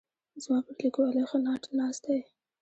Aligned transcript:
زما 0.43 0.59
پر 0.67 0.73
لیکوالۍ 0.85 1.23
ښه 1.29 1.37
ناټ 1.45 1.63
ناست 1.77 2.01
دی. 2.07 2.19